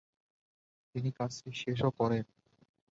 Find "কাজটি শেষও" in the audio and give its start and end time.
1.11-1.89